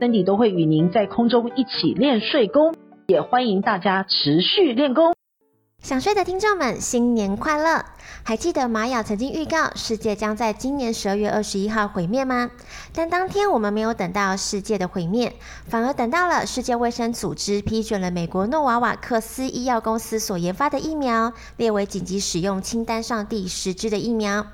[0.00, 2.74] ，Cindy 都会与您在空中一起练睡功，
[3.06, 5.12] 也欢迎大家持续练功。
[5.82, 7.84] 想睡的听众们，新年快乐！
[8.22, 12.50] 还记得玛雅曾经预告世界将在今年十二月二十一号毁灭吗？
[12.94, 15.32] 但当天我们没有等到世界的毁灭，
[15.66, 24.46] 反而等到了世界卫生组织批准了美国诺瓦瓦克斯医药公司所研发的疫苗，列为紧急使用清单上第十支的疫苗。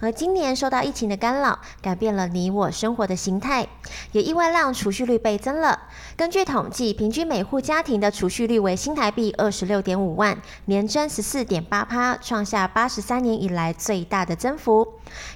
[0.00, 3.66] 而今年受到疫情的干扰，改变了你我生活的形态，
[4.12, 5.78] 也意外让储蓄率倍增了。
[6.16, 14.86] 根据统计，平均每户家庭的储蓄率为新台币二十六点五万，年增十四点八趴，创下八十三年以来最大的增幅，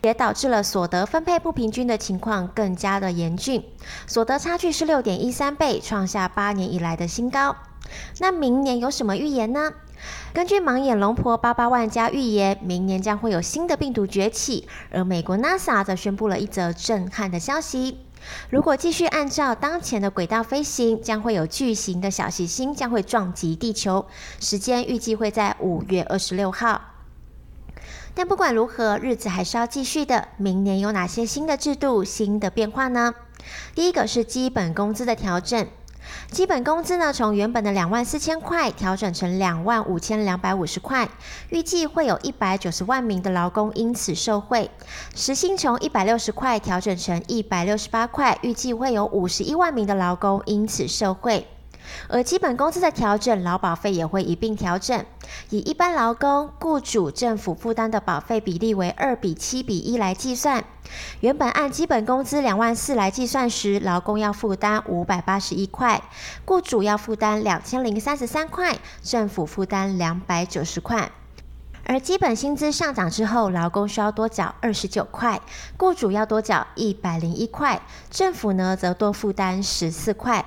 [0.03, 3.65] 也导致了所得分配不平均的情况更加的严峻，
[4.07, 7.57] 所得差距是六点一三倍，创下八年以来的新高。
[8.19, 9.73] 那明年有什么预言呢？
[10.33, 17.99] 根据盲眼龙婆八八万家预言，明年将会有新的病毒崛起，而美国 NASA 则宣布了一则震撼的消息：
[18.49, 24.07] 如果继续按照当前的轨道飞行，将会有巨型的小行星将会撞击地球，
[24.41, 26.81] 时间预计会在五月二十六号。
[28.15, 30.29] 但不管如何，日子还是要继续的。
[30.37, 33.15] 明年有哪些新的制度、新的变化呢？
[33.75, 35.67] 第一个是基本工资的调整。
[36.31, 41.09] 基本工资呢，从原本的两万四千块调整成两万五千两百五十块，
[41.51, 44.71] 预计会有一百九十万名的劳工因此受惠。
[45.15, 51.47] 时薪从一百六十块调整成一百六十八块，预计会有五十一万名的劳工因此受惠。
[52.09, 55.05] 而基本工资的调整，劳保费也会一并调整，
[55.51, 60.65] 以一般劳工、雇主、政府负担的保费比例为二比七比一来计算。
[61.21, 66.03] 原本按基本工资两万四来计算时，劳工要负担五百八十一块，
[66.45, 71.11] 雇主要负担两千零三十三块，政府负担两百九十块。
[71.85, 75.41] 而基本薪资上涨之后，劳工需要多缴二十九块，
[75.77, 77.81] 雇主要多缴一百零一块，
[78.11, 80.45] 政府呢则多负担十四块。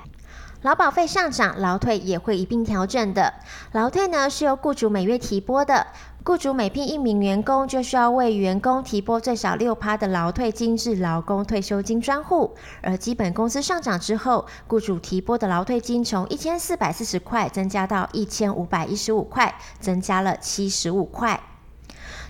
[0.64, 3.34] 劳保费上涨，劳退也会一并调整的。
[3.74, 5.88] 劳退呢是由雇主每月提拨的，
[6.24, 12.56] 雇主每聘一名员工就需要为员工提拨最少六趴的劳退金至劳工退休金专户。
[12.82, 21.42] 而基本工资上涨之后，雇主提拨的劳退金从一千四百四十块增加到一千五百一十五块，增加了七十五块。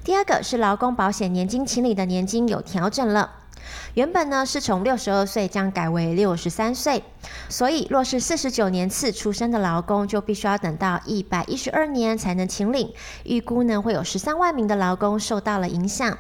[0.03, 3.42] 第二个是劳工保险年金请领的年金有调整了。
[3.93, 7.03] 原本呢是从六十二岁将改为六十三岁，
[7.49, 12.91] 所以若是四十九年次出生的劳工，就必须要等到一百一十二年才能请领。
[13.23, 16.17] 预估呢会有十三万名的劳工受到了影响。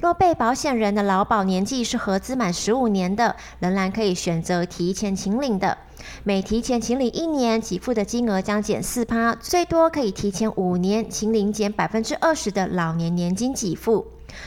[0.00, 5.76] 若被保险人的劳保年纪是合资满十五年的，仍然可以选择提前请领的。
[6.24, 14.06] 每提前请领一年，给付的金额将减四趴，最多可以提前五年请领减百分之二十的老年年金给付。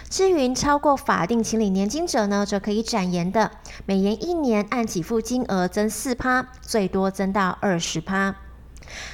[0.09, 3.51] 至于超过法定请领年金者呢，则可以展延的，
[3.85, 8.35] 每延一年按给付金额增四趴，最多增到二十趴。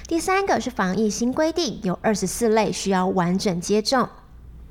[0.07, 4.09] 第三个是防疫新规定，有二十四类需要完整接种。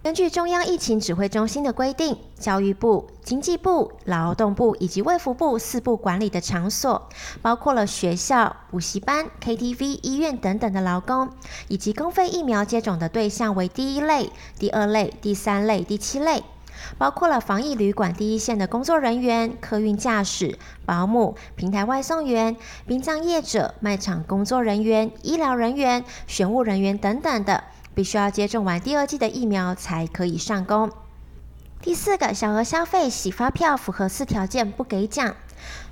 [0.06, 7.08] 根据中央疫情指挥中心的规定，教育部、经济部、劳动部以及卫福部四部管理的场所，
[7.42, 11.30] 包括了学校、补习班、KTV、医院等等的劳工，
[11.66, 16.44] 以及公费疫苗接种的对象为第一类、第二类、第三类、第七类，
[16.96, 22.56] 包括了防疫旅馆第一线的工作人员、客运驾驶、保姆、平台外送员、
[22.86, 27.64] 殡葬业者、卖场工作人员、医疗人员、选务人员等等的。
[27.96, 30.92] 必须要接种完第二剂的疫苗才可以上工。
[31.80, 35.34] 第四个，小额消费洗发票符合四条件不给奖。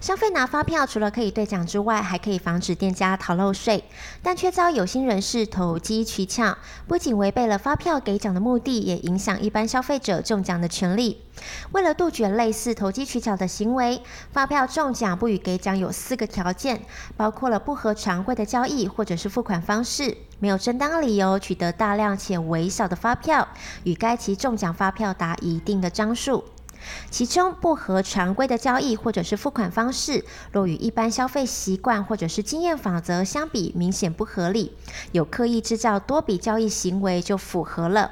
[0.00, 3.84] 消费拿发票除了可以兑奖之外，还可以防止店家逃漏税，
[4.22, 6.56] 但却遭有心人士投机取巧，
[6.86, 11.22] 不仅违背了发票给奖的目的，也影响一般消费者中奖的权利。
[11.72, 16.82] 为了杜绝类似投机取巧的行为，发票中奖不予给奖有四个条件，
[17.16, 23.48] 包括了不合常规的交易或者是付款方式，没有正当理由取得大量且微小的发票，
[23.82, 26.44] 与该期中奖发票达一定的张数。
[27.10, 34.72] 其中不合常规的交易或者是付款方式，若与一般消费习惯或者是经验法则相比，明显不合理，
[35.12, 38.10] 有刻意制造多笔交易行为就符合了。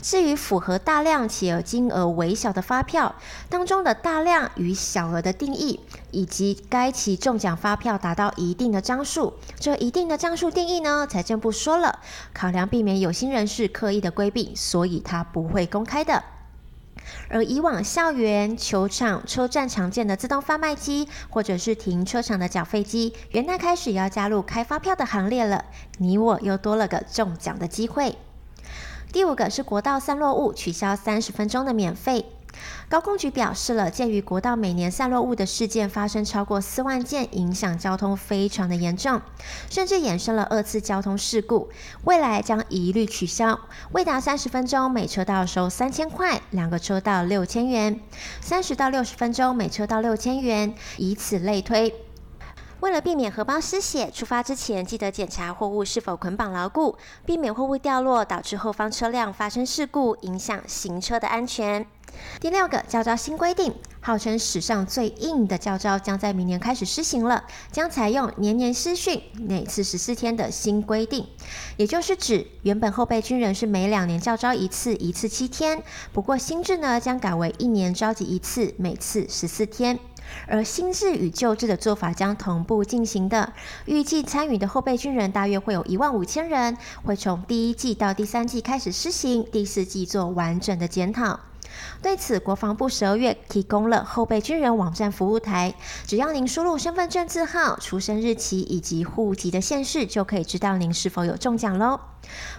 [0.00, 3.14] 至于符合大量且金额微小的发票
[3.48, 5.78] 当中的大量与小额的定义，
[6.10, 12.00] 以及该期中奖发票达到一定的张数，这一定的张数定义呢，财政部说了，
[12.34, 16.24] 考量避免有心人士刻意的规避，所以它不会公开的。
[17.28, 25.64] 而以往校园、球场、车站常见的自动贩卖机，或者是停车场的缴费机，元旦开始要加入开发票的行列了，
[25.98, 28.16] 你我又多了个中奖的机会。
[29.12, 32.24] 第五个是国道散落物取消三十分钟的免费。
[32.88, 39.20] 高工局表示了，鉴于国道每年散落物的事件发生超过四万件，影响交通非常的严重，
[39.70, 41.70] 甚至衍生了二次交通事故，
[42.04, 43.58] 未来将一律取消。
[43.92, 47.94] 未达三十分钟，每车道收三千块，两个车道六千元；
[48.40, 51.94] 三十到六十分钟，每车道六千元，以此类推。
[52.80, 61.86] 为了避免荷包失血，出发之前记得检查货物是否捆绑牢固，避免货物掉落导致后方车辆发生事故，影响行车的安全。
[62.40, 71.26] 第六个教招新规定，号称史上最硬的教招将在明年开始施行了，将采用年年施训，每次十四天的新规定，
[71.76, 75.82] 也就是指原本后备军人是每两年教招一次，一次七天，
[76.12, 79.98] 不过新制呢将改为一年召集一次，每次十四天。
[80.46, 83.52] 而新制与旧制的做法将同步进行的，
[83.86, 91.40] 预计参与的后备军人大约会有一万五千人，会从第一季到第三季开始施行，第四季做完整的检讨。
[92.00, 95.74] 对此，国防部十二月提供了后备军人网站服务台，
[96.06, 102.00] 只要您输入身份证字号、出生日期以及户籍的县市，就可以知道您是否有中奖喽。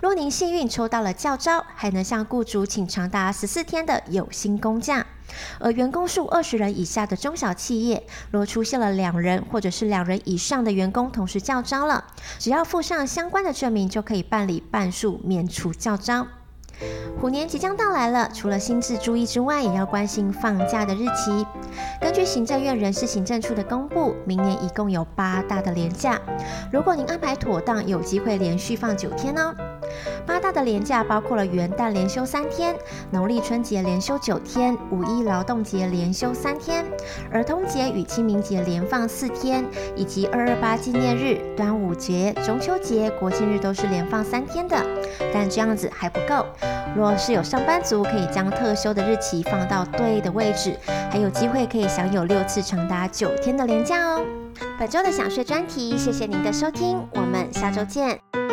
[0.01, 5.05] 若您幸运抽到了教招，还能向雇主请长达十四天的有薪公假。
[5.59, 12.05] 而员工数二十人以下的中小企业，若出现了两人或者是两人以上的员工同时教招了，
[12.39, 16.27] 只要附上相关的证明，就可以办理半数免除教招。
[17.19, 21.45] 虎年即将到来了，除了心智注意之外，也要关心放假的日期。
[22.01, 26.19] 根据行政院人事行政处的公布，明年一共有八大的年假，
[26.71, 29.53] 如果您安排妥当，有机会连续放九天哦。
[30.25, 32.75] 八大的连假包括了元旦连休三天，
[33.11, 36.85] 农历春节连休九天，五一劳动节连休三天，
[37.31, 44.75] 儿童节与清明节连放四天，以及二二八纪念日、端午节、中秋节、国庆日都是连放三天的。
[45.33, 46.45] 但这样子还不够，
[46.95, 50.77] 若是有上班族，可以将特休的日期放到对的位置，
[51.11, 54.21] 还有机会可以享有六次长达九天的连假哦。
[54.79, 58.52] 本周的想税专题，谢谢您的收听，我们下周见。